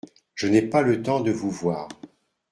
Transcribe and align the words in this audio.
Je 0.33 0.47
n’ai 0.47 0.63
pas 0.63 0.81
le 0.81 1.03
temps 1.03 1.21
de 1.21 1.29
vous 1.31 1.51
voir. 1.51 1.87